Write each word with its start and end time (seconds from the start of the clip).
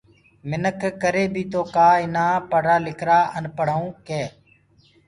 مِنک 0.49 0.79
ڪري 1.01 1.23
بيٚ 1.33 1.49
تو 1.51 1.61
ڪآ 1.75 1.87
ايٚنآ 1.99 2.25
پڙهرآ 2.49 2.75
لکرآ 2.87 3.19
انپهڙآئونٚ 3.37 3.97
ڪي 4.07 4.21